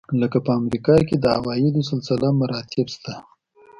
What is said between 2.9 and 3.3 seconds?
شته.